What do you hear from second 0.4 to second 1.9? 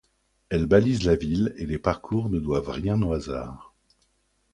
Elles balisent la ville et les